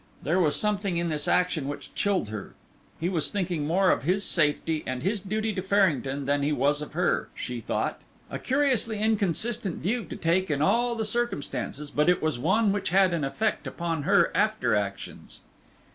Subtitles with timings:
[0.23, 2.55] There was something in this action which chilled her;
[2.99, 6.81] he was thinking more of his safety and his duty to Farrington than he was
[6.81, 12.09] of her, she thought: a curiously inconsistent view to take in all the circumstances, but
[12.09, 15.41] it was one which had an effect upon her after actions.